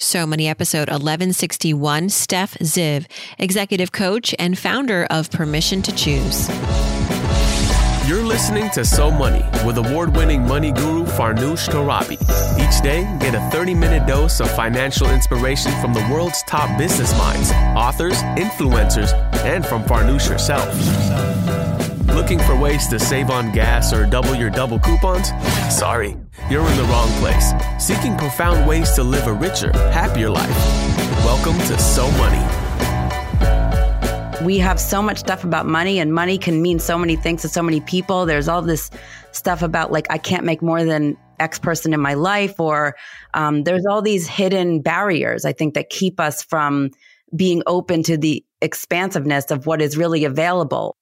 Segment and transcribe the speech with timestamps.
[0.00, 3.06] So Money episode 1161, Steph Ziv,
[3.36, 6.48] executive coach and founder of Permission to Choose.
[8.08, 12.12] You're listening to So Money with award winning money guru Farnoosh Torabi.
[12.60, 17.12] Each day, get a 30 minute dose of financial inspiration from the world's top business
[17.18, 19.12] minds, authors, influencers,
[19.44, 21.87] and from Farnoosh herself.
[22.18, 25.28] Looking for ways to save on gas or double your double coupons?
[25.70, 26.16] Sorry,
[26.50, 27.52] you're in the wrong place.
[27.78, 30.50] Seeking profound ways to live a richer, happier life.
[31.24, 32.44] Welcome to So Money.
[34.44, 37.48] We have so much stuff about money, and money can mean so many things to
[37.48, 38.26] so many people.
[38.26, 38.90] There's all this
[39.30, 42.96] stuff about, like, I can't make more than X person in my life, or
[43.34, 46.90] um, there's all these hidden barriers, I think, that keep us from
[47.36, 50.96] being open to the expansiveness of what is really available.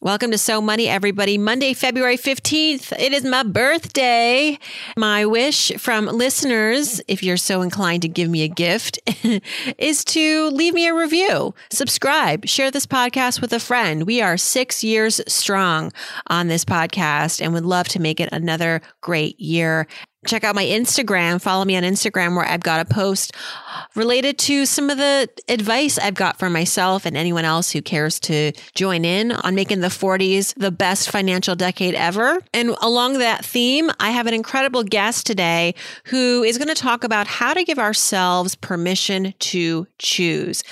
[0.00, 1.38] Welcome to So Money, everybody.
[1.38, 2.92] Monday, February 15th.
[3.00, 4.56] It is my birthday.
[4.96, 9.00] My wish from listeners, if you're so inclined to give me a gift,
[9.76, 14.06] is to leave me a review, subscribe, share this podcast with a friend.
[14.06, 15.90] We are six years strong
[16.28, 19.88] on this podcast and would love to make it another great year
[20.28, 21.40] check out my Instagram.
[21.40, 23.32] Follow me on Instagram where I've got a post
[23.94, 28.20] related to some of the advice I've got for myself and anyone else who cares
[28.20, 32.38] to join in on making the 40s the best financial decade ever.
[32.52, 37.04] And along that theme, I have an incredible guest today who is going to talk
[37.04, 40.62] about how to give ourselves permission to choose.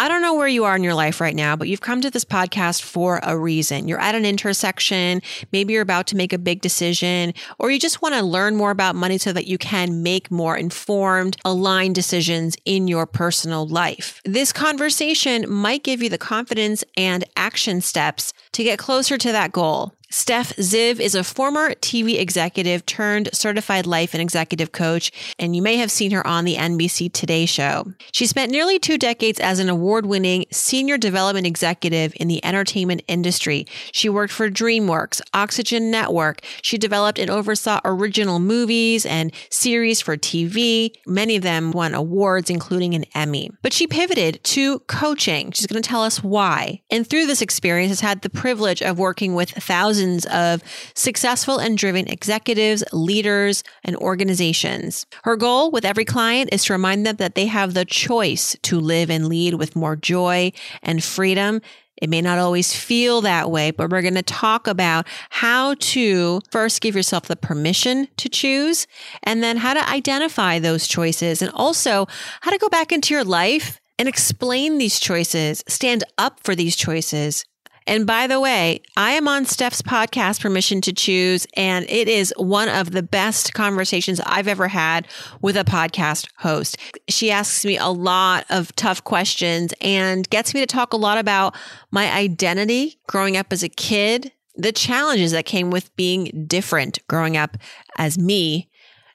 [0.00, 2.10] I don't know where you are in your life right now, but you've come to
[2.10, 3.88] this podcast for a reason.
[3.88, 5.20] You're at an intersection.
[5.50, 8.70] Maybe you're about to make a big decision, or you just want to learn more
[8.70, 14.22] about money so that you can make more informed, aligned decisions in your personal life.
[14.24, 19.50] This conversation might give you the confidence and action steps to get closer to that
[19.50, 19.97] goal.
[20.10, 25.60] Steph Ziv is a former TV executive turned certified life and executive coach, and you
[25.60, 27.92] may have seen her on the NBC Today show.
[28.10, 33.02] She spent nearly two decades as an award winning senior development executive in the entertainment
[33.06, 33.66] industry.
[33.92, 36.40] She worked for DreamWorks, Oxygen Network.
[36.62, 40.90] She developed and oversaw original movies and series for TV.
[41.06, 43.50] Many of them won awards, including an Emmy.
[43.60, 45.52] But she pivoted to coaching.
[45.52, 46.80] She's going to tell us why.
[46.90, 50.62] And through this experience, has had the privilege of working with thousands thousands of
[50.94, 55.06] successful and driven executives, leaders, and organizations.
[55.24, 58.78] Her goal with every client is to remind them that they have the choice to
[58.78, 61.60] live and lead with more joy and freedom.
[62.00, 66.40] It may not always feel that way, but we're going to talk about how to
[66.52, 68.86] first give yourself the permission to choose
[69.24, 72.06] and then how to identify those choices and also
[72.42, 76.76] how to go back into your life and explain these choices, stand up for these
[76.76, 77.44] choices,
[77.88, 82.34] and by the way, I am on Steph's podcast, Permission to Choose, and it is
[82.36, 85.08] one of the best conversations I've ever had
[85.40, 86.76] with a podcast host.
[87.08, 91.16] She asks me a lot of tough questions and gets me to talk a lot
[91.16, 91.56] about
[91.90, 97.38] my identity growing up as a kid, the challenges that came with being different growing
[97.38, 97.56] up
[97.96, 98.68] as me,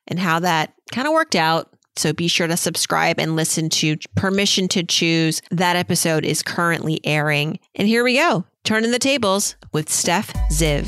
[0.08, 3.98] and how that kind of worked out so be sure to subscribe and listen to
[4.16, 5.44] Permission to Choose.
[5.52, 7.60] That episode is currently airing.
[7.76, 8.46] And here we go.
[8.64, 10.86] Turning the tables with Steph Ziv.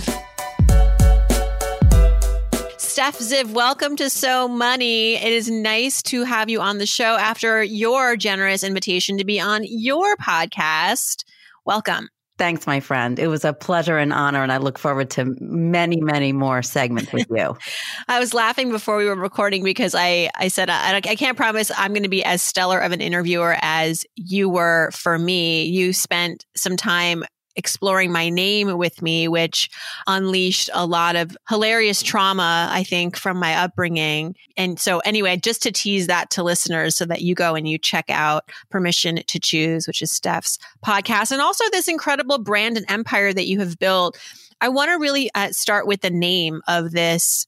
[2.77, 5.15] Steph Ziv, welcome to So Money.
[5.15, 9.41] It is nice to have you on the show after your generous invitation to be
[9.41, 11.25] on your podcast.
[11.65, 12.07] Welcome.
[12.37, 13.19] Thanks, my friend.
[13.19, 17.11] It was a pleasure and honor, and I look forward to many, many more segments
[17.11, 17.57] with you.
[18.07, 21.71] I was laughing before we were recording because I, I said I, I can't promise
[21.77, 25.65] I'm going to be as stellar of an interviewer as you were for me.
[25.65, 27.25] You spent some time
[27.55, 29.69] exploring my name with me, which
[30.07, 34.35] unleashed a lot of hilarious trauma, I think, from my upbringing.
[34.57, 37.77] And so, anyway, just to tease that to listeners so that you go and you
[37.77, 42.85] check out Permission to Choose, which is Steph's podcast, and also this incredible brand and
[42.89, 44.17] empire that you have built.
[44.61, 47.47] I want to really uh, start with the name of this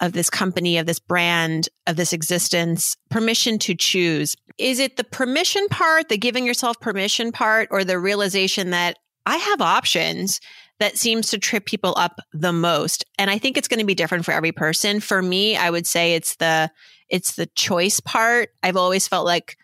[0.00, 4.36] of this company, of this brand, of this existence, permission to choose.
[4.58, 9.36] Is it the permission part, the giving yourself permission part, or the realization that I
[9.36, 10.40] have options
[10.78, 13.04] that seems to trip people up the most.
[13.18, 15.00] And I think it's going to be different for every person.
[15.00, 16.70] For me, I would say it's the
[17.08, 18.50] it's the choice part.
[18.62, 19.56] I've always felt like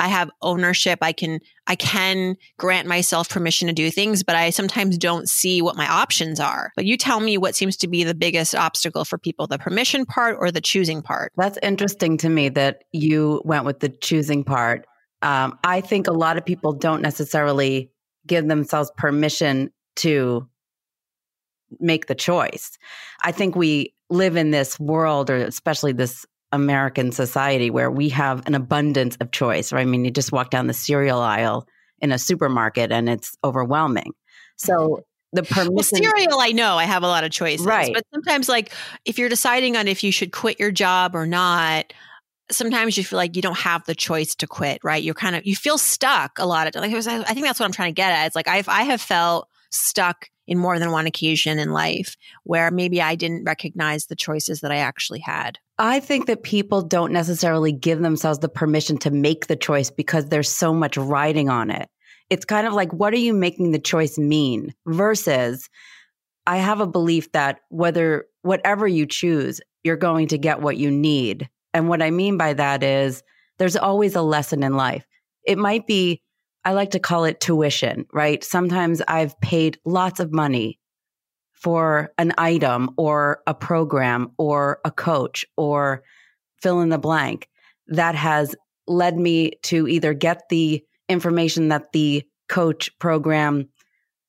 [0.00, 1.00] I have ownership.
[1.02, 5.60] I can I can grant myself permission to do things, but I sometimes don't see
[5.62, 6.70] what my options are.
[6.76, 10.06] But you tell me what seems to be the biggest obstacle for people, the permission
[10.06, 11.32] part or the choosing part?
[11.36, 14.86] That's interesting to me that you went with the choosing part.
[15.22, 17.90] Um, I think a lot of people don't necessarily
[18.28, 20.48] give themselves permission to
[21.80, 22.78] make the choice.
[23.22, 28.46] I think we live in this world, or especially this American society where we have
[28.46, 29.72] an abundance of choice.
[29.72, 29.82] Right?
[29.82, 31.66] I mean, you just walk down the cereal aisle
[32.00, 34.12] in a supermarket and it's overwhelming.
[34.56, 35.00] So mm-hmm.
[35.32, 37.92] the permission well, cereal i know i have a lot of choices Right.
[37.92, 38.72] but sometimes like
[39.04, 41.92] if you're deciding on if you should quit your job or not
[42.50, 45.46] sometimes you feel like you don't have the choice to quit right you're kind of
[45.46, 48.12] you feel stuck a lot of like i think that's what i'm trying to get
[48.12, 52.16] at it's like i've i have felt stuck in more than one occasion in life
[52.44, 56.82] where maybe i didn't recognize the choices that i actually had I think that people
[56.82, 61.48] don't necessarily give themselves the permission to make the choice because there's so much riding
[61.48, 61.88] on it.
[62.30, 64.74] It's kind of like, what are you making the choice mean?
[64.86, 65.70] Versus,
[66.46, 70.90] I have a belief that whether, whatever you choose, you're going to get what you
[70.90, 71.48] need.
[71.74, 73.22] And what I mean by that is
[73.58, 75.04] there's always a lesson in life.
[75.46, 76.22] It might be,
[76.64, 78.42] I like to call it tuition, right?
[78.42, 80.78] Sometimes I've paid lots of money
[81.52, 86.02] for an item or a program or a coach or
[86.62, 87.48] fill in the blank
[87.88, 88.54] that has
[88.86, 93.68] led me to either get the information that the coach program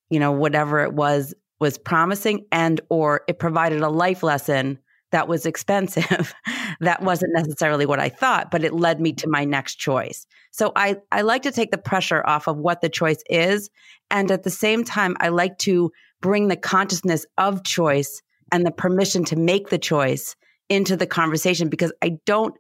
[0.10, 4.78] you know whatever it was was promising and or it provided a life lesson
[5.12, 6.34] that was expensive.
[6.82, 9.32] That wasn't necessarily what i thought but it led me to mm-hmm.
[9.32, 10.26] my next choice.
[10.52, 13.70] So i i like to take the pressure off of what the choice is
[14.10, 15.92] and at the same time i like to
[16.22, 18.22] bring the consciousness of choice
[18.52, 20.36] and the permission to make the choice
[20.70, 22.56] into the conversation because I don't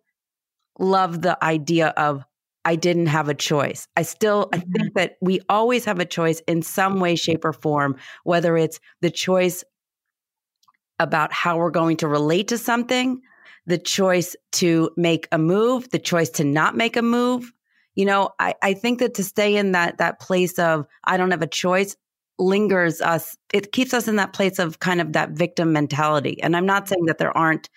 [0.79, 2.23] love the idea of
[2.65, 3.87] I didn't have a choice.
[3.95, 4.87] I still I think mm-hmm.
[4.95, 9.09] that we always have a choice in some way shape or form whether it's the
[9.09, 9.63] choice
[10.99, 13.21] about how we're going to relate to something,
[13.65, 17.51] the choice to make a move, the choice to not make a move.
[17.95, 21.31] You know, I, I think that to stay in that that place of I don't
[21.31, 21.95] have a choice,
[22.39, 26.41] lingers us it keeps us in that place of kind of that victim mentality.
[26.41, 27.69] And i'm not saying that there aren't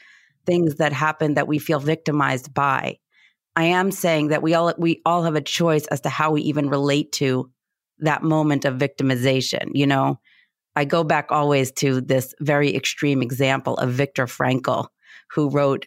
[0.46, 2.98] things that happen that we feel victimized by.
[3.54, 6.42] I am saying that we all we all have a choice as to how we
[6.42, 7.50] even relate to
[7.98, 10.18] that moment of victimization you know
[10.76, 14.86] i go back always to this very extreme example of viktor frankl
[15.30, 15.86] who wrote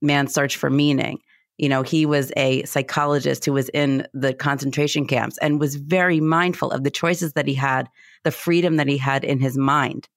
[0.00, 1.18] man's search for meaning
[1.58, 6.18] you know, he was a psychologist who was in the concentration camps and was very
[6.20, 7.88] mindful of the choices that he had,
[8.24, 10.08] the freedom that he had in his mind,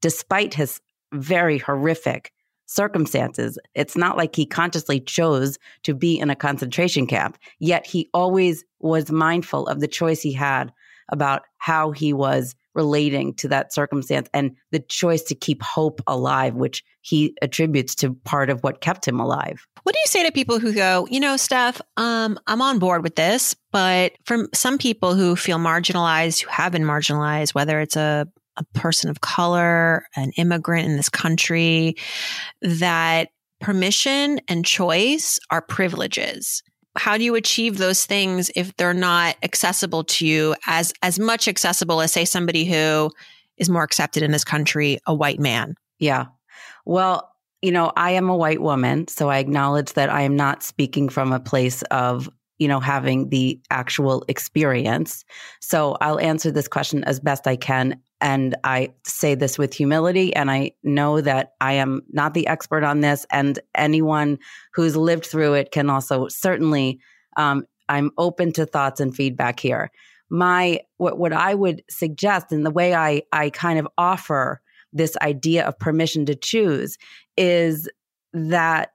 [0.00, 0.80] despite his
[1.12, 2.32] very horrific
[2.66, 3.58] circumstances.
[3.74, 8.64] It's not like he consciously chose to be in a concentration camp, yet he always
[8.80, 10.72] was mindful of the choice he had
[11.10, 16.54] about how he was relating to that circumstance and the choice to keep hope alive,
[16.54, 19.66] which he attributes to part of what kept him alive.
[19.82, 23.02] What do you say to people who go, you know, Steph, um, I'm on board
[23.02, 27.96] with this, but from some people who feel marginalized, who have been marginalized, whether it's
[27.96, 31.96] a, a person of color, an immigrant in this country,
[32.60, 33.30] that
[33.60, 36.62] permission and choice are privileges
[37.00, 41.48] how do you achieve those things if they're not accessible to you as as much
[41.48, 43.10] accessible as say somebody who
[43.56, 46.26] is more accepted in this country a white man Yeah.
[46.84, 47.30] Well,
[47.62, 51.08] you know, I am a white woman, so I acknowledge that I am not speaking
[51.08, 55.24] from a place of, you know, having the actual experience.
[55.60, 58.00] So I'll answer this question as best I can.
[58.20, 60.34] And I say this with humility.
[60.34, 63.26] And I know that I am not the expert on this.
[63.30, 64.38] And anyone
[64.74, 67.00] who's lived through it can also certainly,
[67.36, 69.90] um, I'm open to thoughts and feedback here.
[70.28, 74.60] My, what, what I would suggest and the way I, I kind of offer
[74.92, 76.98] this idea of permission to choose
[77.36, 77.88] is
[78.32, 78.92] that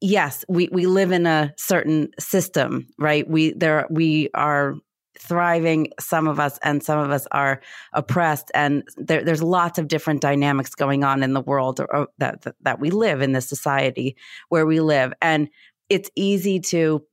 [0.00, 4.74] yes we we live in a certain system right we there we are
[5.20, 5.88] thriving.
[6.00, 7.60] Some of us and some of us are
[7.92, 12.08] oppressed and there, there's lots of different dynamics going on in the world or, or
[12.18, 14.16] that, that that we live in this society
[14.48, 15.12] where we live.
[15.20, 15.48] And
[15.88, 17.04] it's easy to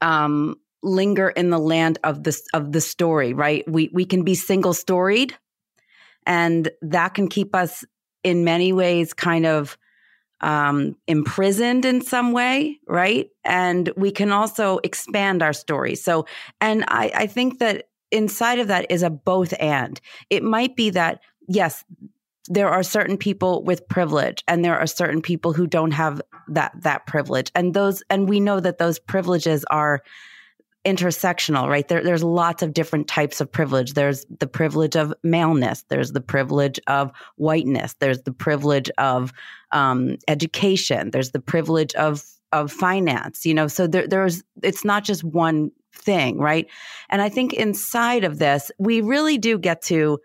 [0.00, 3.68] um linger in the land of this of the story right?
[3.68, 5.36] We we can be single storied
[6.24, 7.84] and that can keep us
[8.22, 9.76] in many ways kind of
[10.40, 13.30] um, imprisoned in some way, right?
[13.44, 15.94] And we can also expand our story.
[15.94, 16.26] So,
[16.60, 20.00] and I, I think that inside of that is a both and.
[20.30, 21.84] It might be that, yes,
[22.48, 26.72] there are certain people with privilege and there are certain people who don't have that
[26.80, 30.02] that privilege and those and we know that those privileges are
[30.84, 31.86] intersectional, right?
[31.88, 33.94] There, there's lots of different types of privilege.
[33.94, 35.84] There's the privilege of maleness.
[35.88, 37.94] There's the privilege of whiteness.
[37.94, 39.32] There's the privilege of
[39.72, 41.10] um, education.
[41.10, 43.44] There's the privilege of of finance.
[43.44, 46.66] You know, so there, there's it's not just one thing, right?
[47.10, 50.18] And I think inside of this, we really do get to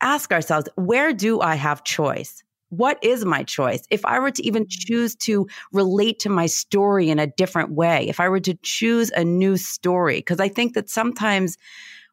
[0.00, 2.42] ask ourselves, where do I have choice?
[2.72, 3.82] What is my choice?
[3.90, 4.86] If I were to even mm-hmm.
[4.86, 9.10] choose to relate to my story in a different way, if I were to choose
[9.10, 11.58] a new story, because I think that sometimes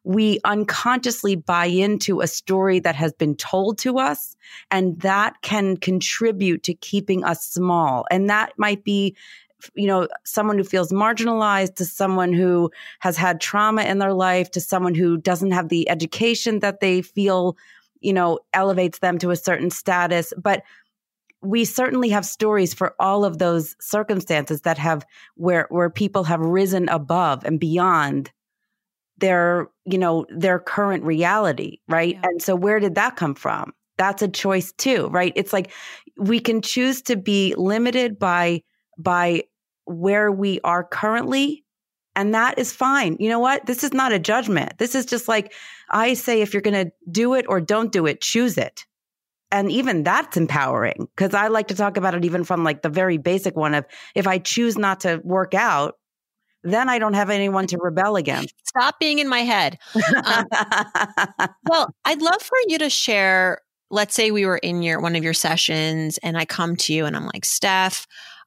[0.04, 4.36] we unconsciously buy into a story that has been told to us
[4.70, 8.04] and that can contribute to keeping us small.
[8.10, 9.16] And that might be
[9.74, 14.50] you know, someone who feels marginalized to someone who has had trauma in their life
[14.50, 17.58] to someone who doesn't have the education that they feel
[18.00, 20.32] you know, elevates them to a certain status.
[20.36, 20.62] But
[21.42, 26.40] we certainly have stories for all of those circumstances that have where where people have
[26.40, 28.30] risen above and beyond
[29.18, 32.20] their you know their current reality right yeah.
[32.24, 35.70] and so where did that come from that's a choice too right it's like
[36.16, 38.62] we can choose to be limited by
[38.98, 39.42] by
[39.84, 41.64] where we are currently
[42.16, 43.16] and that is fine.
[43.20, 43.66] You know what?
[43.66, 44.78] This is not a judgment.
[44.78, 45.52] This is just like
[45.90, 48.86] I say if you're going to do it or don't do it, choose it.
[49.52, 52.88] And even that's empowering because I like to talk about it even from like the
[52.88, 55.96] very basic one of if I choose not to work out,
[56.62, 58.54] then I don't have anyone to rebel against.
[58.68, 59.78] Stop being in my head.
[60.24, 60.44] Um,
[61.68, 63.60] well, I'd love for you to share.
[63.90, 67.06] Let's say we were in your one of your sessions, and I come to you
[67.06, 68.06] and I'm like, Steph,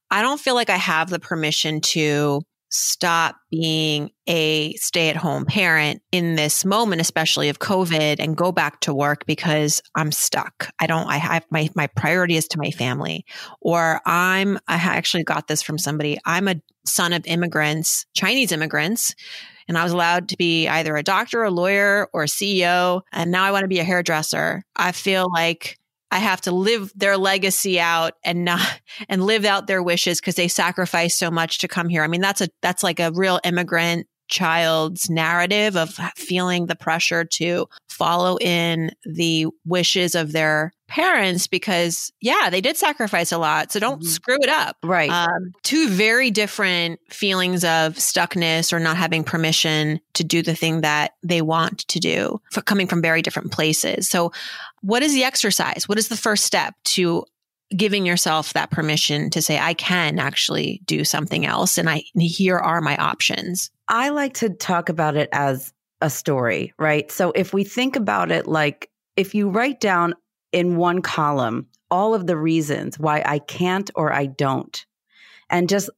[0.09, 5.45] I don't feel like I have the permission to stop being a stay at home
[5.45, 10.69] parent in this moment, especially of COVID, and go back to work because I'm stuck.
[10.79, 13.25] I don't, I have my, my priority is to my family.
[13.61, 16.17] Or I'm, I actually got this from somebody.
[16.25, 19.13] I'm a son of immigrants, Chinese immigrants.
[19.67, 23.01] And I was allowed to be either a doctor, a lawyer, or a CEO.
[23.11, 24.63] And now I want to be a hairdresser.
[24.75, 25.77] I feel like
[26.13, 28.61] I have to live their legacy out and not
[29.09, 32.03] and live out their wishes because they sacrificed so much to come here.
[32.03, 37.23] I mean, that's a that's like a real immigrant child's narrative of feeling the pressure
[37.23, 43.71] to follow in the wishes of their parents because yeah they did sacrifice a lot
[43.71, 44.09] so don't mm-hmm.
[44.09, 44.75] screw it up.
[44.83, 45.09] Right.
[45.11, 50.81] Um, two very different feelings of stuckness or not having permission to do the thing
[50.81, 54.09] that they want to do for coming from very different places.
[54.09, 54.31] So
[54.81, 55.87] what is the exercise?
[55.87, 57.25] What is the first step to
[57.75, 62.57] giving yourself that permission to say i can actually do something else and i here
[62.57, 65.71] are my options I like to talk about it as
[66.01, 67.11] a story, right?
[67.11, 70.15] So if we think about it like if you write down
[70.51, 74.83] in one column all of the reasons why I can't or I don't,
[75.51, 75.91] and just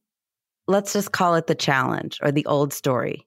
[0.68, 3.26] let's just call it the challenge or the old story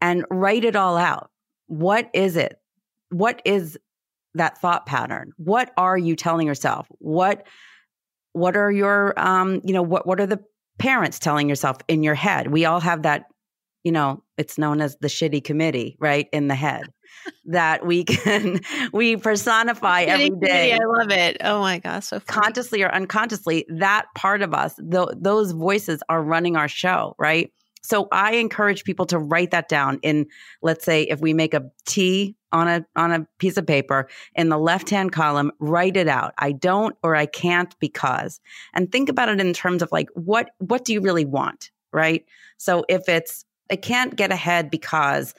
[0.00, 1.32] and write it all out.
[1.66, 2.60] What is it?
[3.10, 3.76] What is
[4.34, 5.32] that thought pattern?
[5.36, 6.86] What are you telling yourself?
[6.98, 7.44] What
[8.34, 10.44] what are your um, you know, what what are the
[10.78, 12.52] parents telling yourself in your head?
[12.52, 13.24] We all have that
[13.86, 16.28] you know, it's known as the shitty committee, right?
[16.32, 16.92] In the head
[17.44, 18.58] that we can,
[18.92, 20.72] we personify every day.
[20.72, 21.36] I love it.
[21.40, 22.06] Oh my gosh.
[22.06, 22.42] So funny.
[22.42, 27.52] consciously or unconsciously, that part of us, th- those voices are running our show, right?
[27.80, 30.26] So I encourage people to write that down in,
[30.62, 34.48] let's say, if we make a T on a on a piece of paper in
[34.48, 36.34] the left hand column, write it out.
[36.38, 38.40] I don't or I can't because,
[38.74, 42.24] and think about it in terms of like what what do you really want, right?
[42.58, 45.34] So if it's I can't get ahead because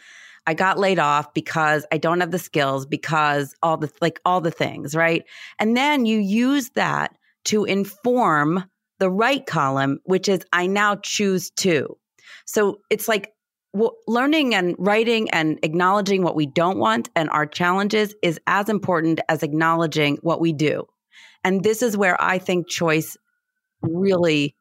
[0.46, 4.40] I got laid off because I don't have the skills because all the like all
[4.40, 5.26] the things, right?
[5.60, 7.16] And then you use that
[7.46, 8.64] to inform
[9.00, 11.98] the right column, which is I now choose to.
[12.46, 13.34] So it's like
[14.08, 19.20] learning and writing and acknowledging what we don't want and our challenges is as important
[19.30, 20.88] as acknowledging what we do.
[21.44, 23.18] And this is where I think choice
[23.82, 24.56] really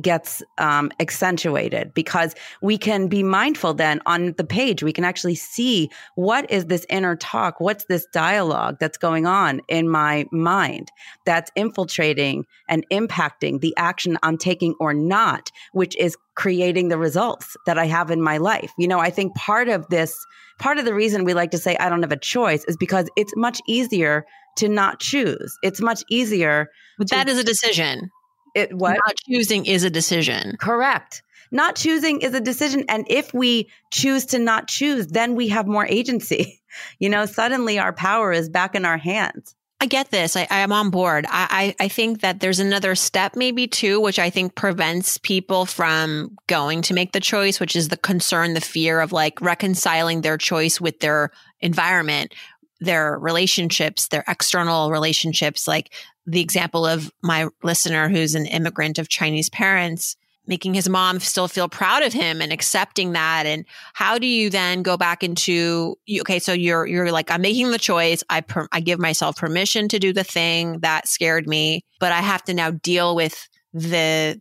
[0.00, 5.34] gets um, accentuated because we can be mindful then on the page we can actually
[5.34, 10.90] see what is this inner talk what's this dialogue that's going on in my mind
[11.24, 17.56] that's infiltrating and impacting the action i'm taking or not which is creating the results
[17.66, 18.72] that i have in my life.
[18.78, 20.16] You know i think part of this
[20.58, 23.08] part of the reason we like to say i don't have a choice is because
[23.16, 24.26] it's much easier
[24.56, 25.58] to not choose.
[25.62, 28.10] It's much easier but to- that is a decision
[28.56, 30.56] it what not choosing is a decision.
[30.58, 31.22] Correct.
[31.50, 32.84] Not choosing is a decision.
[32.88, 36.62] And if we choose to not choose, then we have more agency.
[36.98, 39.54] You know, suddenly our power is back in our hands.
[39.80, 40.36] I get this.
[40.36, 41.24] I, am on board.
[41.26, 45.64] I, I, I, think that there's another step, maybe too, which I think prevents people
[45.64, 50.20] from going to make the choice, which is the concern, the fear of like reconciling
[50.20, 52.34] their choice with their environment,
[52.80, 55.66] their relationships, their external relationships.
[55.66, 55.92] Like
[56.26, 60.16] the example of my listener who's an immigrant of Chinese parents,
[60.46, 63.64] making his mom still feel proud of him and accepting that and
[63.94, 67.78] how do you then go back into okay so you're you're like i'm making the
[67.78, 72.12] choice i per, i give myself permission to do the thing that scared me but
[72.12, 74.40] i have to now deal with the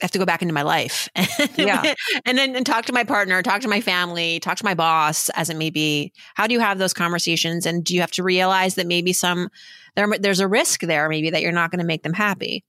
[0.00, 1.08] I have to go back into my life
[1.56, 1.94] yeah.
[2.24, 5.28] and then and talk to my partner, talk to my family, talk to my boss,
[5.30, 6.12] as it may be.
[6.34, 7.66] How do you have those conversations?
[7.66, 9.48] And do you have to realize that maybe some
[9.96, 12.64] there, there's a risk there, maybe that you're not going to make them happy?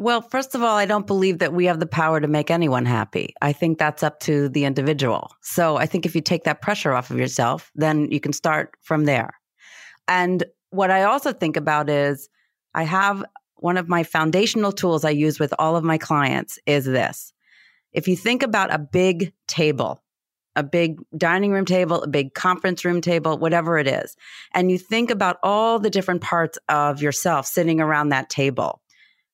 [0.00, 2.84] Well, first of all, I don't believe that we have the power to make anyone
[2.84, 3.34] happy.
[3.42, 5.32] I think that's up to the individual.
[5.42, 8.76] So I think if you take that pressure off of yourself, then you can start
[8.82, 9.30] from there.
[10.06, 12.28] And what I also think about is
[12.74, 13.24] I have
[13.60, 17.32] one of my foundational tools I use with all of my clients is this.
[17.92, 20.02] If you think about a big table,
[20.56, 24.16] a big dining room table, a big conference room table, whatever it is,
[24.54, 28.82] and you think about all the different parts of yourself sitting around that table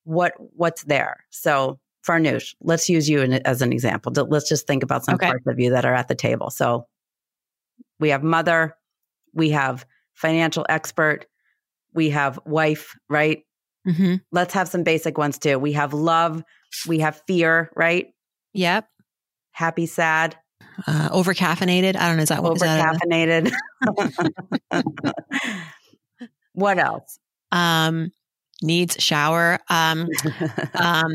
[0.05, 1.25] what what's there.
[1.31, 4.13] So Farnoosh, let's use you as an example.
[4.13, 5.29] Let's just think about some okay.
[5.29, 6.51] parts of you that are at the table.
[6.51, 6.87] So
[7.99, 8.77] we have mother,
[9.33, 11.27] we have financial expert,
[11.95, 13.45] we have wife, right?
[13.87, 14.17] Mm-hmm.
[14.33, 15.59] Let's have some basic ones too.
[15.59, 16.43] We have love,
[16.87, 18.09] we have fear, right?
[18.55, 18.89] Yep.
[19.53, 20.37] Happy, sad.
[20.87, 21.97] Uh, over caffeinated.
[21.97, 22.23] I don't know.
[22.23, 23.53] Is that what over caffeinated?
[26.53, 27.19] what else?
[27.53, 28.11] Um,
[28.65, 29.59] needs shower.
[29.69, 30.09] Um,
[30.75, 31.13] um,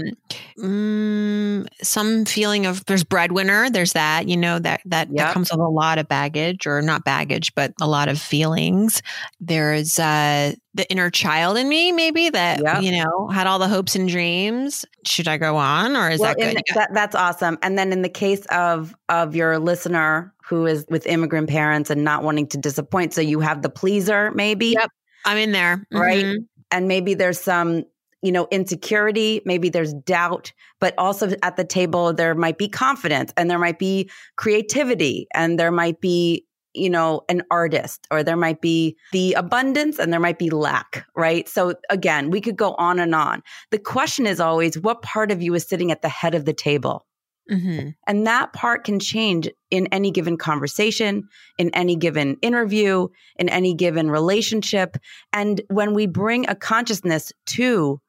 [0.57, 3.69] mm, some feeling of there's breadwinner.
[3.69, 5.17] There's that you know that that, yep.
[5.17, 9.01] that comes with a lot of baggage, or not baggage, but a lot of feelings.
[9.39, 12.81] There's uh, the inner child in me, maybe that yep.
[12.81, 14.85] you know had all the hopes and dreams.
[15.05, 16.57] Should I go on, or is well, that good?
[16.57, 17.57] The, that, that's awesome.
[17.61, 22.03] And then in the case of of your listener who is with immigrant parents and
[22.03, 24.67] not wanting to disappoint, so you have the pleaser, maybe.
[24.77, 24.89] Yep.
[25.25, 25.85] I'm in there.
[25.91, 26.37] Right.
[26.71, 27.85] And maybe there's some
[28.21, 33.31] you know insecurity maybe there's doubt but also at the table there might be confidence
[33.37, 38.37] and there might be creativity and there might be you know an artist or there
[38.37, 41.47] might be the abundance and there might be lack right?
[41.47, 43.41] So again we could go on and on.
[43.71, 46.53] The question is always what part of you is sitting at the head of the
[46.53, 47.05] table
[47.49, 47.89] Mm-hmm.
[48.07, 51.27] And that part can change in any given conversation,
[51.57, 53.07] in any given interview,
[53.37, 54.97] in any given relationship.
[55.33, 57.99] And when we bring a consciousness to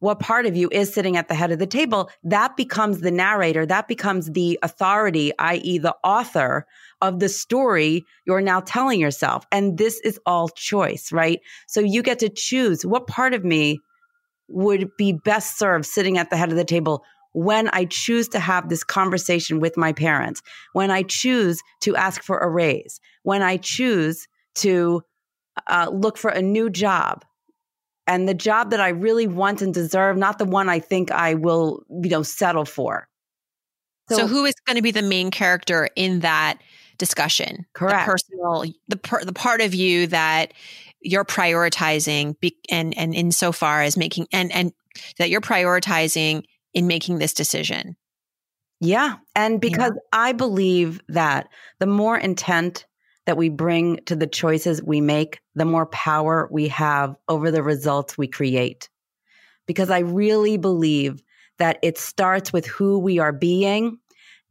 [0.00, 3.10] what part of you is sitting at the head of the table, that becomes the
[3.10, 6.66] narrator, that becomes the authority, i.e., the author
[7.00, 9.46] of the story you're now telling yourself.
[9.50, 11.40] And this is all choice, right?
[11.66, 13.80] So you get to choose what part of me
[14.48, 17.02] would be best served sitting at the head of the table
[17.34, 20.40] when I choose to have this conversation with my parents,
[20.72, 25.02] when I choose to ask for a raise, when I choose to
[25.68, 27.24] uh, look for a new job
[28.06, 31.34] and the job that I really want and deserve, not the one I think I
[31.34, 33.08] will, you know, settle for.
[34.08, 36.58] So, so who is going to be the main character in that
[36.98, 37.66] discussion?
[37.72, 38.06] Correct.
[38.06, 40.52] The personal, the per, the part of you that
[41.00, 44.72] you're prioritizing, be, and and insofar as making and and
[45.18, 46.44] that you're prioritizing
[46.74, 47.96] in making this decision.
[48.80, 49.14] Yeah.
[49.34, 50.00] And because yeah.
[50.12, 52.86] I believe that the more intent
[53.26, 57.62] that we bring to the choices we make, the more power we have over the
[57.62, 58.90] results we create.
[59.66, 61.22] Because I really believe
[61.58, 63.98] that it starts with who we are being.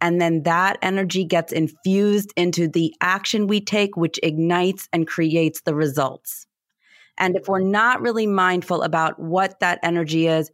[0.02, 5.62] And then that energy gets infused into the action we take, which ignites and creates
[5.62, 6.48] the results.
[7.18, 10.50] And if we're not really mindful about what that energy is,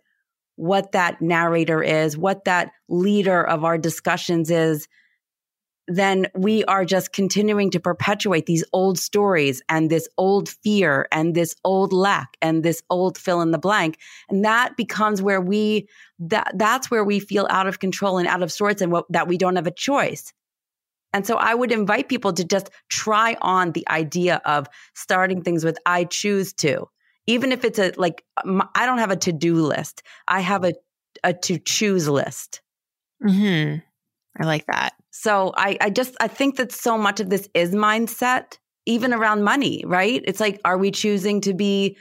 [0.60, 4.90] what that narrator is, what that leader of our discussions is,
[5.88, 11.34] then we are just continuing to perpetuate these old stories and this old fear and
[11.34, 14.00] this old lack and this old fill in the blank.
[14.28, 15.88] And that becomes where we,
[16.20, 19.30] that, that's where we feel out of control and out of sorts and what, that
[19.30, 20.34] we don't have a choice.
[21.14, 25.64] And so I would invite people to just try on the idea of starting things
[25.64, 26.90] with I choose to
[27.30, 30.02] even if it's a like I don't have a to-do list.
[30.28, 30.74] I have a
[31.24, 32.62] a to choose list.
[33.22, 33.76] Hmm.
[34.40, 34.94] I like that.
[35.12, 39.44] So I I just I think that so much of this is mindset, even around
[39.44, 40.24] money, right?
[40.26, 41.98] It's like, are we choosing to be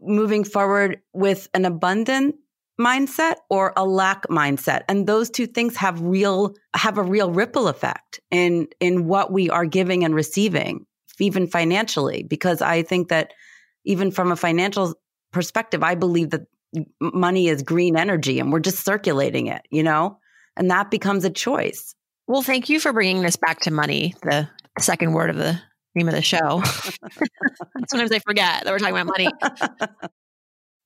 [0.00, 2.36] moving forward with an abundant
[2.80, 7.68] mindset or a lack mindset and those two things have real have a real ripple
[7.68, 10.84] effect in in what we are giving and receiving
[11.18, 13.32] even financially because i think that
[13.86, 14.94] even from a financial
[15.32, 16.42] perspective, I believe that
[17.00, 20.18] money is green energy and we're just circulating it, you know?
[20.56, 21.94] And that becomes a choice.
[22.26, 25.58] Well, thank you for bringing this back to money, the second word of the
[25.94, 26.62] name of the show.
[27.88, 29.28] Sometimes I forget that we're talking about money.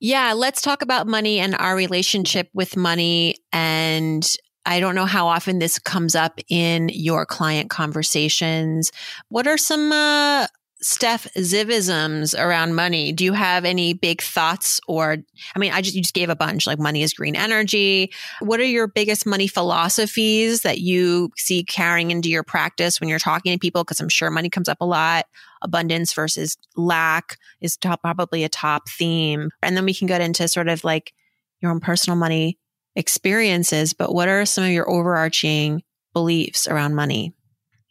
[0.00, 3.36] Yeah, let's talk about money and our relationship with money.
[3.52, 4.26] And
[4.64, 8.92] I don't know how often this comes up in your client conversations.
[9.28, 10.46] What are some uh,
[10.82, 13.12] Steph Zivisms around money.
[13.12, 15.18] Do you have any big thoughts or
[15.54, 18.12] I mean I just you just gave a bunch like money is green energy.
[18.40, 23.18] What are your biggest money philosophies that you see carrying into your practice when you're
[23.18, 25.26] talking to people because I'm sure money comes up a lot.
[25.62, 29.50] Abundance versus lack is top, probably a top theme.
[29.62, 31.12] And then we can get into sort of like
[31.60, 32.58] your own personal money
[32.96, 35.82] experiences, but what are some of your overarching
[36.14, 37.34] beliefs around money?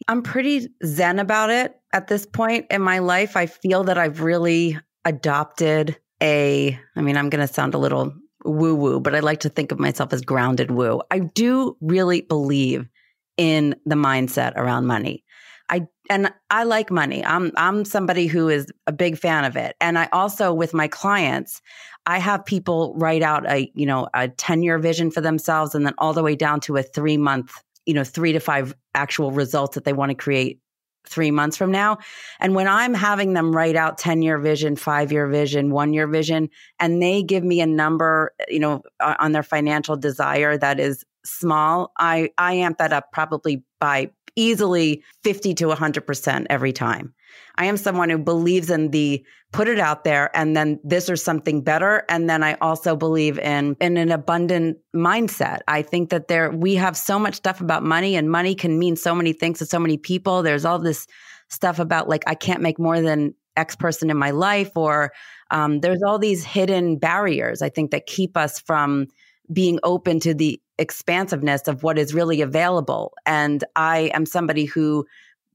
[0.08, 3.36] I'm pretty zen about it at this point in my life.
[3.36, 8.14] I feel that I've really adopted a, I mean, I'm going to sound a little
[8.44, 11.02] woo woo, but I like to think of myself as grounded woo.
[11.10, 12.88] I do really believe
[13.36, 15.24] in the mindset around money.
[15.68, 17.24] I and I like money.
[17.24, 19.76] I'm I'm somebody who is a big fan of it.
[19.80, 21.62] And I also with my clients,
[22.06, 25.94] I have people write out a, you know, a 10-year vision for themselves and then
[25.98, 27.52] all the way down to a 3-month
[27.86, 30.60] you know, three to five actual results that they want to create
[31.06, 31.98] three months from now.
[32.38, 36.06] And when I'm having them write out 10 year vision, five year vision, one year
[36.06, 41.04] vision, and they give me a number, you know, on their financial desire that is
[41.24, 47.14] small, I, I amp that up probably by easily 50 to 100% every time.
[47.56, 51.16] I am someone who believes in the put it out there and then this or
[51.16, 52.04] something better.
[52.08, 55.60] And then I also believe in, in an abundant mindset.
[55.66, 58.96] I think that there, we have so much stuff about money and money can mean
[58.96, 60.42] so many things to so many people.
[60.42, 61.06] There's all this
[61.48, 65.12] stuff about like, I can't make more than X person in my life or,
[65.50, 69.08] um, there's all these hidden barriers, I think that keep us from
[69.52, 73.12] being open to the expansiveness of what is really available.
[73.26, 75.06] And I am somebody who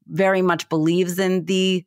[0.07, 1.85] very much believes in the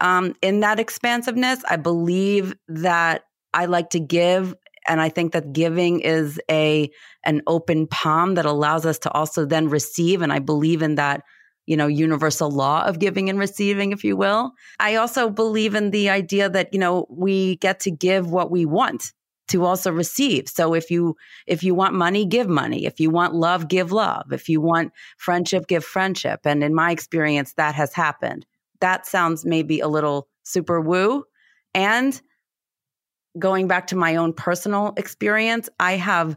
[0.00, 1.60] um, in that expansiveness.
[1.68, 4.54] I believe that I like to give
[4.86, 6.90] and I think that giving is a
[7.24, 11.22] an open palm that allows us to also then receive and I believe in that
[11.66, 14.52] you know universal law of giving and receiving if you will.
[14.80, 18.64] I also believe in the idea that you know we get to give what we
[18.64, 19.12] want
[19.48, 20.48] to also receive.
[20.48, 22.86] So if you if you want money, give money.
[22.86, 24.32] If you want love, give love.
[24.32, 26.40] If you want friendship, give friendship.
[26.44, 28.46] And in my experience, that has happened.
[28.80, 31.24] That sounds maybe a little super woo.
[31.74, 32.20] And
[33.38, 36.36] going back to my own personal experience, I have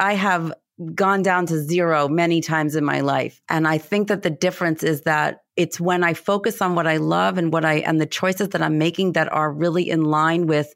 [0.00, 0.52] I have
[0.94, 3.40] gone down to zero many times in my life.
[3.48, 6.98] And I think that the difference is that it's when I focus on what I
[6.98, 10.46] love and what I and the choices that I'm making that are really in line
[10.46, 10.72] with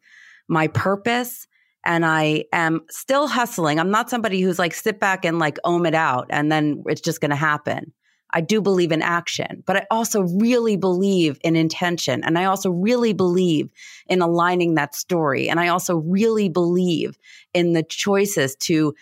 [0.53, 1.49] my purpose
[1.85, 3.81] and I am still hustling.
[3.81, 7.01] I'm not somebody who's like sit back and like ohm it out and then it's
[7.01, 7.93] just going to happen.
[8.35, 12.23] I do believe in action, but I also really believe in intention.
[12.25, 13.71] And I also really believe
[14.07, 15.49] in aligning that story.
[15.49, 17.19] And I also really believe
[17.53, 18.95] in the choices to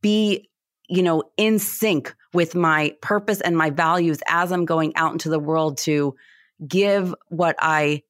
[0.00, 0.48] be,
[0.88, 5.28] you know, in sync with my purpose and my values as I'm going out into
[5.28, 6.16] the world to
[6.66, 8.02] give what I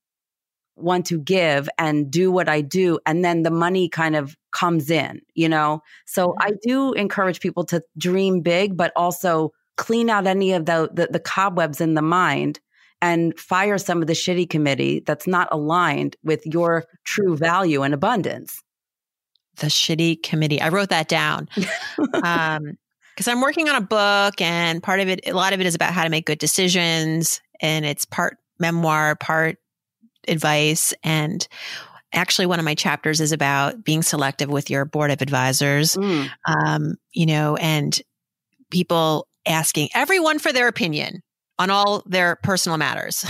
[0.77, 2.99] want to give and do what I do.
[3.07, 5.83] And then the money kind of comes in, you know?
[6.07, 6.49] So mm-hmm.
[6.49, 11.09] I do encourage people to dream big, but also clean out any of the, the,
[11.11, 12.61] the cobwebs in the mind
[13.01, 17.95] and fire some of the shitty committee that's not aligned with your true value and
[17.95, 18.63] abundance.
[19.57, 20.61] The shitty committee.
[20.61, 21.49] I wrote that down.
[22.23, 22.79] um,
[23.15, 25.75] because I'm working on a book and part of it, a lot of it is
[25.75, 27.43] about how to make good decisions.
[27.61, 29.59] And it's part memoir, part
[30.29, 30.95] advice.
[31.03, 31.47] And
[32.13, 36.31] actually, one of my chapters is about being selective with your board of advisors, mm.
[36.47, 38.01] um, you know, and
[38.71, 41.23] people asking everyone for their opinion
[41.59, 43.25] on all their personal matters.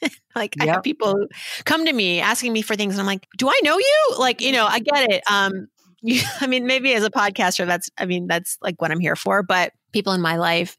[0.36, 0.68] like yep.
[0.68, 1.26] I have people
[1.64, 4.14] come to me asking me for things and I'm like, do I know you?
[4.18, 5.22] Like, you know, I get it.
[5.30, 5.68] Um,
[6.02, 9.16] you, I mean, maybe as a podcaster, that's, I mean, that's like what I'm here
[9.16, 10.76] for, but people in my life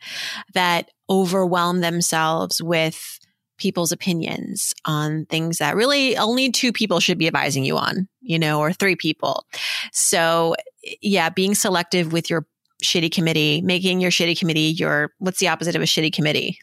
[0.53, 3.19] that overwhelm themselves with
[3.57, 8.39] people's opinions on things that really only two people should be advising you on, you
[8.39, 9.45] know, or three people.
[9.91, 10.55] So,
[11.01, 12.45] yeah, being selective with your
[12.83, 16.59] shitty committee, making your shitty committee your what's the opposite of a shitty committee?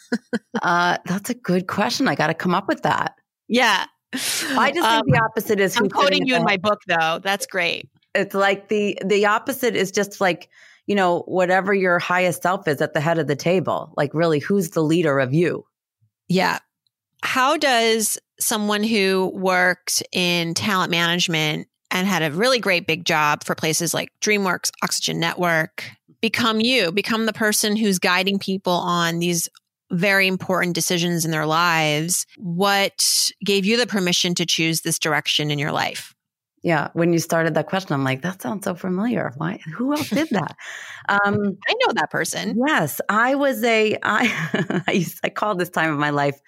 [0.62, 2.08] uh, that's a good question.
[2.08, 3.14] I got to come up with that.
[3.48, 3.86] Yeah.
[4.12, 5.76] I just um, think the opposite is.
[5.76, 7.20] I'm quoting you in my book, though.
[7.22, 7.88] That's great.
[8.14, 10.48] It's like the the opposite is just like
[10.86, 13.92] you know whatever your highest self is at the head of the table.
[13.96, 15.66] Like really, who's the leader of you?
[16.28, 16.58] Yeah.
[17.22, 23.44] How does someone who worked in talent management and had a really great big job
[23.44, 29.18] for places like DreamWorks, Oxygen Network, become you, become the person who's guiding people on
[29.18, 29.48] these
[29.90, 32.26] very important decisions in their lives.
[32.36, 33.02] What
[33.44, 36.14] gave you the permission to choose this direction in your life?
[36.68, 39.32] Yeah, when you started that question, I'm like, that sounds so familiar.
[39.38, 39.58] Why?
[39.74, 40.54] Who else did that?
[41.08, 42.60] Um, I know that person.
[42.66, 43.96] Yes, I was a.
[44.02, 46.38] I I, used, I called this time of my life.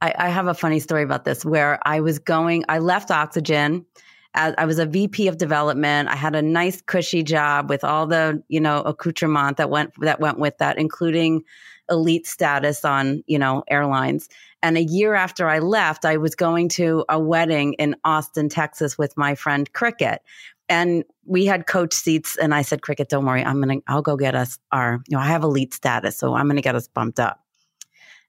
[0.00, 2.64] I, I have a funny story about this where I was going.
[2.70, 3.84] I left Oxygen.
[4.32, 6.08] As, I was a VP of development.
[6.08, 10.20] I had a nice, cushy job with all the you know accoutrement that went that
[10.20, 11.44] went with that, including
[11.90, 14.30] elite status on, you know, airlines.
[14.64, 18.96] And a year after I left, I was going to a wedding in Austin, Texas
[18.96, 20.22] with my friend Cricket.
[20.70, 23.44] And we had coach seats and I said, Cricket, don't worry.
[23.44, 26.16] I'm going to, I'll go get us our, you know, I have elite status.
[26.16, 27.44] So I'm going to get us bumped up.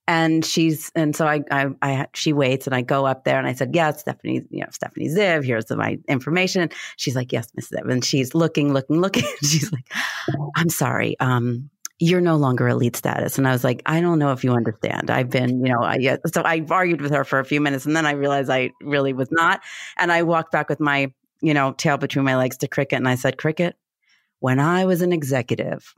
[0.10, 3.48] And she's, and so I, I, I, she waits and I go up there and
[3.48, 6.64] I said, yeah, Stephanie, you know, Stephanie Ziv, here's my information.
[6.64, 7.90] And she's like, yes, Miss Ziv.
[7.90, 9.24] And she's looking, looking, looking.
[9.42, 9.90] she's like,
[10.58, 11.18] I'm sorry.
[11.22, 11.70] Um,
[12.00, 13.38] you're no longer elite status.
[13.38, 15.10] And I was like, I don't know if you understand.
[15.10, 17.96] I've been, you know, I, so I argued with her for a few minutes and
[17.96, 19.62] then I realized I really was not.
[19.98, 23.08] And I walked back with my, you know, tail between my legs to Cricket and
[23.08, 23.78] I said, Cricket,
[24.40, 25.94] when I was an executive,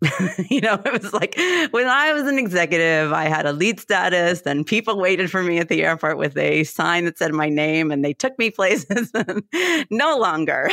[0.50, 1.36] you know, it was like
[1.70, 5.68] when I was an executive, I had elite status and people waited for me at
[5.68, 9.12] the airport with a sign that said my name and they took me places.
[9.90, 10.70] no longer.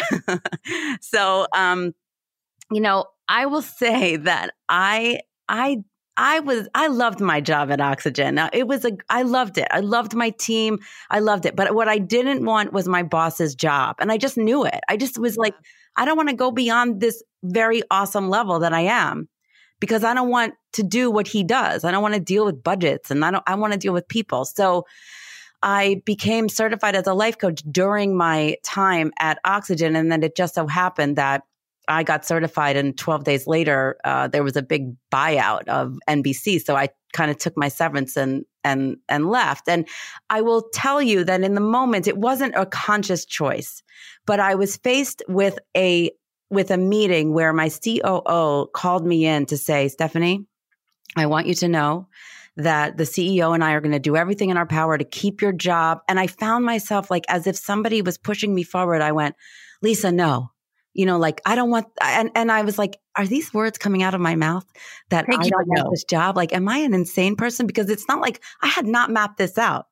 [1.02, 1.94] so, um,
[2.72, 5.84] you know, I will say that I I
[6.18, 8.36] I was I loved my job at Oxygen.
[8.36, 9.68] Now, it was a I loved it.
[9.72, 10.80] I loved my team.
[11.10, 11.56] I loved it.
[11.56, 13.96] But what I didn't want was my boss's job.
[14.00, 14.82] And I just knew it.
[14.90, 15.56] I just was like
[15.96, 19.30] I don't want to go beyond this very awesome level that I am
[19.80, 21.84] because I don't want to do what he does.
[21.84, 24.08] I don't want to deal with budgets and I don't I want to deal with
[24.08, 24.44] people.
[24.44, 24.86] So
[25.62, 30.36] I became certified as a life coach during my time at Oxygen and then it
[30.36, 31.44] just so happened that
[31.90, 36.62] I got certified, and 12 days later, uh, there was a big buyout of NBC.
[36.64, 39.68] So I kind of took my severance and and and left.
[39.68, 39.88] And
[40.30, 43.82] I will tell you that in the moment, it wasn't a conscious choice,
[44.26, 46.12] but I was faced with a
[46.52, 50.46] with a meeting where my COO called me in to say, Stephanie,
[51.16, 52.08] I want you to know
[52.58, 55.42] that the CEO and I are going to do everything in our power to keep
[55.42, 56.00] your job.
[56.08, 59.02] And I found myself like as if somebody was pushing me forward.
[59.02, 59.36] I went,
[59.82, 60.52] Lisa, no,
[60.94, 64.04] you know, like I don't want, and, and I was like, are these words coming
[64.04, 64.66] out of my mouth
[65.10, 65.92] that Thank I don't want know.
[65.92, 66.36] this job?
[66.36, 67.68] Like, am I an insane person?
[67.68, 69.88] Because it's not like I had not mapped this out.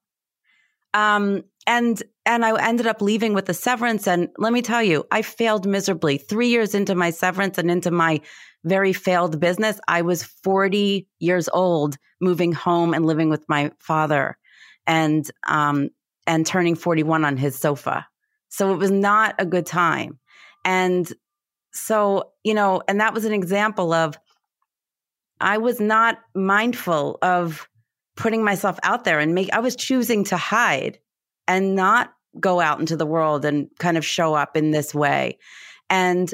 [0.93, 4.07] Um, and, and I ended up leaving with a severance.
[4.07, 6.17] And let me tell you, I failed miserably.
[6.17, 8.21] Three years into my severance and into my
[8.63, 14.37] very failed business, I was 40 years old, moving home and living with my father
[14.87, 15.89] and, um,
[16.25, 18.07] and turning 41 on his sofa.
[18.49, 20.19] So it was not a good time.
[20.67, 21.11] And
[21.71, 24.17] so, you know, and that was an example of
[25.39, 27.69] I was not mindful of
[28.17, 30.99] putting myself out there and make, I was choosing to hide
[31.47, 35.37] and not go out into the world and kind of show up in this way.
[35.89, 36.33] And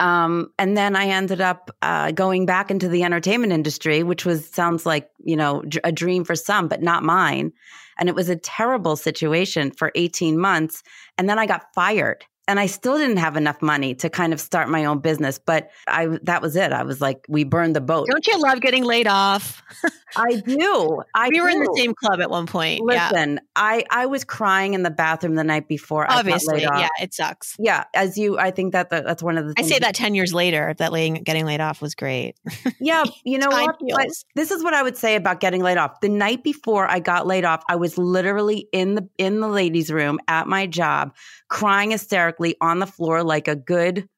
[0.00, 4.48] um, and then I ended up uh, going back into the entertainment industry, which was
[4.48, 7.52] sounds like you know a dream for some, but not mine.
[7.96, 10.82] And it was a terrible situation for 18 months.
[11.16, 14.40] And then I got fired and I still didn't have enough money to kind of
[14.40, 15.38] start my own business.
[15.38, 16.72] But I that was it.
[16.72, 18.08] I was like, we burned the boat.
[18.10, 19.62] Don't you love getting laid off?
[20.16, 21.02] I do.
[21.14, 21.42] I we do.
[21.42, 22.82] were in the same club at one point.
[22.82, 23.40] Listen, yeah.
[23.56, 26.10] I I was crying in the bathroom the night before.
[26.10, 27.56] Obviously, yeah, it sucks.
[27.58, 29.54] Yeah, as you, I think that the, that's one of the.
[29.58, 32.36] I say that ten years later that laying getting laid off was great.
[32.80, 33.76] Yeah, you know what?
[33.80, 36.00] But this is what I would say about getting laid off.
[36.00, 39.90] The night before I got laid off, I was literally in the in the ladies'
[39.90, 41.14] room at my job,
[41.48, 44.08] crying hysterically on the floor like a good,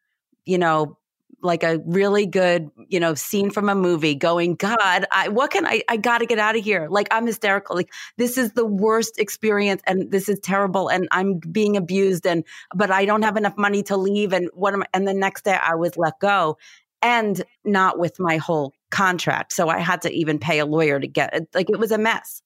[0.45, 0.99] you know,
[1.43, 5.67] like a really good, you know, scene from a movie going, God, I, what can
[5.67, 6.89] I, I got to get out of here.
[6.91, 7.77] Like I'm hysterical.
[7.77, 10.89] Like this is the worst experience and this is terrible.
[10.89, 14.33] And I'm being abused and, but I don't have enough money to leave.
[14.33, 16.59] And what am I, and the next day I was let go
[17.03, 19.53] and not with my whole contract.
[19.53, 21.47] So I had to even pay a lawyer to get.
[21.55, 22.43] Like it was a mess.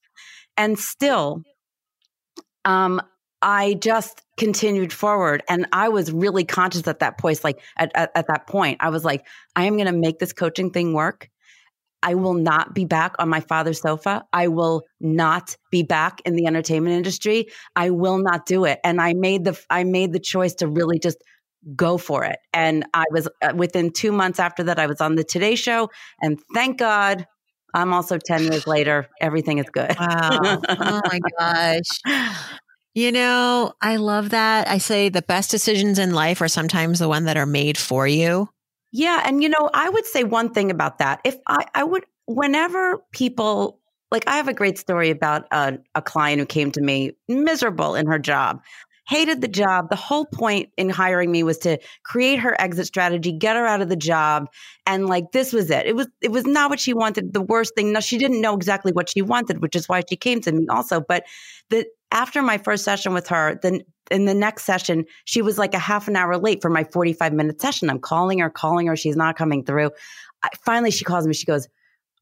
[0.56, 1.42] And still,
[2.64, 3.00] um,
[3.42, 5.42] I just continued forward.
[5.48, 8.90] And I was really conscious at that point, like at, at, at that point, I
[8.90, 11.28] was like, I am going to make this coaching thing work.
[12.04, 14.24] I will not be back on my father's sofa.
[14.32, 17.46] I will not be back in the entertainment industry.
[17.74, 18.78] I will not do it.
[18.84, 21.16] And I made the I made the choice to really just
[21.74, 22.36] go for it.
[22.52, 25.88] And I was uh, within 2 months after that I was on the Today show
[26.20, 27.26] and thank God
[27.74, 29.96] I'm also 10 years later everything is good.
[29.98, 30.60] Wow.
[30.68, 32.60] Oh my gosh.
[32.94, 34.68] You know, I love that.
[34.68, 38.06] I say the best decisions in life are sometimes the one that are made for
[38.06, 38.48] you.
[38.92, 39.22] Yeah.
[39.24, 41.20] And, you know, I would say one thing about that.
[41.24, 43.80] If I, I would, whenever people
[44.12, 47.96] like I have a great story about a, a client who came to me miserable
[47.96, 48.60] in her job
[49.06, 49.90] hated the job.
[49.90, 53.82] The whole point in hiring me was to create her exit strategy, get her out
[53.82, 54.48] of the job.
[54.86, 55.86] And like, this was it.
[55.86, 57.32] It was, it was not what she wanted.
[57.32, 57.92] The worst thing.
[57.92, 60.66] No, she didn't know exactly what she wanted, which is why she came to me
[60.70, 61.00] also.
[61.00, 61.24] But
[61.70, 65.74] the, after my first session with her, then in the next session, she was like
[65.74, 67.90] a half an hour late for my 45 minute session.
[67.90, 68.96] I'm calling her, calling her.
[68.96, 69.90] She's not coming through.
[70.42, 71.34] I, finally, she calls me.
[71.34, 71.68] She goes,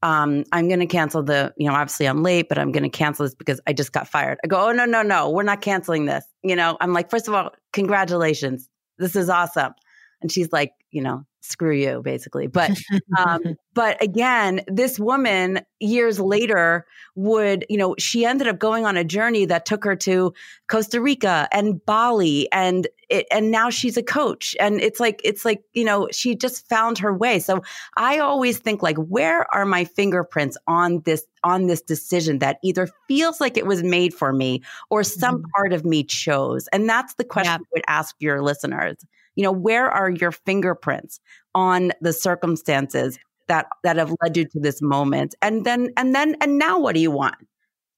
[0.02, 2.88] um, I'm going to cancel the, you know, obviously I'm late, but I'm going to
[2.88, 4.38] cancel this because I just got fired.
[4.42, 6.24] I go, oh, no, no, no, we're not canceling this.
[6.42, 8.68] You know, I'm like, first of all, congratulations.
[8.98, 9.74] This is awesome.
[10.22, 12.70] And she's like, you know, screw you basically but
[13.18, 13.40] um
[13.74, 19.02] but again this woman years later would you know she ended up going on a
[19.02, 20.32] journey that took her to
[20.68, 25.44] costa rica and bali and it, and now she's a coach and it's like it's
[25.44, 27.60] like you know she just found her way so
[27.96, 32.88] i always think like where are my fingerprints on this on this decision that either
[33.08, 35.50] feels like it was made for me or some mm-hmm.
[35.56, 37.58] part of me chose and that's the question yeah.
[37.58, 38.96] i would ask your listeners
[39.36, 41.20] you know, where are your fingerprints
[41.54, 43.18] on the circumstances
[43.48, 45.34] that that have led you to this moment?
[45.42, 47.36] And then and then and now what do you want?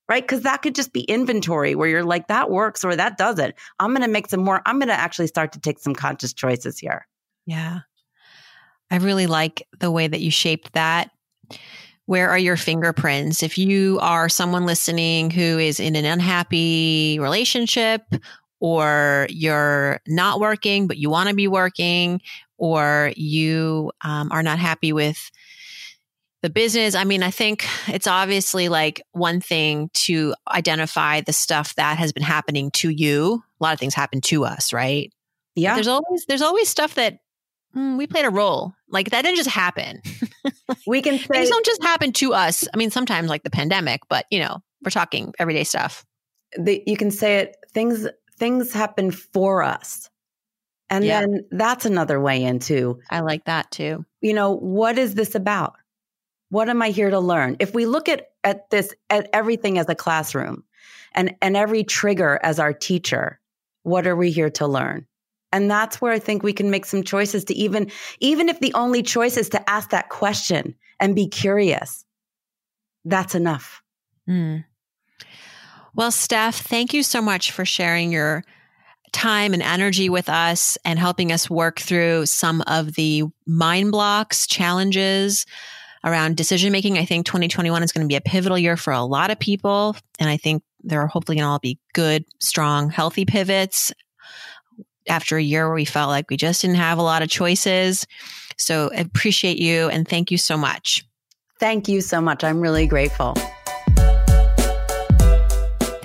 [0.09, 0.23] Right?
[0.23, 3.55] Because that could just be inventory where you're like, that works or that doesn't.
[3.81, 4.61] I'm going to make some more.
[4.67, 7.07] I'm going to actually start to take some conscious choices here.
[7.47, 7.81] Yeah.
[8.91, 11.11] I really like the way that you shaped that.
[12.07, 13.43] Where are your fingerprints?
[13.43, 18.03] If you are someone listening who is in an unhappy relationship
[18.65, 22.23] or you're not working, but you want to be working,
[22.57, 25.31] or you um, are not happy with
[26.41, 26.95] the business.
[26.95, 32.15] I mean, I think it's obviously like one thing to identify the stuff that has
[32.15, 33.43] been happening to you.
[33.61, 35.13] A lot of things happen to us, right?
[35.55, 35.73] Yeah.
[35.73, 37.19] But there's always there's always stuff that
[37.77, 38.73] mm, we played a role.
[38.89, 40.01] Like that didn't just happen.
[40.87, 42.67] we can say things don't just happen to us.
[42.73, 46.07] I mean, sometimes like the pandemic, but you know, we're talking everyday stuff.
[46.59, 47.57] The, you can say it.
[47.75, 48.07] Things
[48.39, 50.11] things happen for us.
[50.91, 51.21] And yeah.
[51.21, 53.01] then that's another way into.
[53.11, 54.05] I like that too.
[54.21, 55.75] You know, what is this about?
[56.51, 57.57] What am I here to learn?
[57.59, 60.65] If we look at at this at everything as a classroom
[61.13, 63.41] and and every trigger as our teacher,
[63.83, 65.07] what are we here to learn?
[65.53, 68.75] And that's where I think we can make some choices to even even if the
[68.75, 72.05] only choice is to ask that question and be curious.
[73.05, 73.83] That's enough.
[74.29, 74.65] Mm.
[75.97, 78.45] Well, Stef, thank you so much for sharing your
[79.13, 84.47] time and energy with us and helping us work through some of the mind blocks,
[84.49, 85.47] challenges
[86.03, 86.99] around decision making.
[86.99, 89.97] I think 2021 is going to be a pivotal year for a lot of people.
[90.19, 93.93] And I think there are hopefully going to all be good, strong, healthy pivots
[95.09, 98.05] after a year where we felt like we just didn't have a lot of choices.
[98.57, 101.05] So I appreciate you and thank you so much.
[101.61, 102.43] Thank you so much.
[102.43, 103.37] I'm really grateful.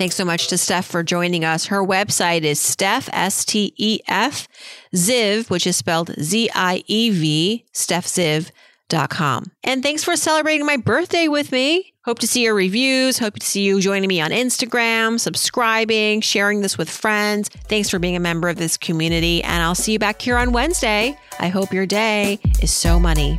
[0.00, 1.66] Thanks so much to Stef for joining us.
[1.66, 4.48] Her website is Stef, S T E F,
[4.94, 9.52] Ziev, which is spelled Z I E V, StefZiev.com.
[9.62, 11.92] And thanks for celebrating my birthday with me.
[12.06, 13.18] Hope to see your reviews.
[13.18, 17.50] Hope to see you joining me on Instagram, subscribing, sharing this with friends.
[17.68, 19.42] Thanks for being a member of this community.
[19.42, 21.14] And I'll see you back here on Wednesday.
[21.40, 23.38] I hope your day is so money.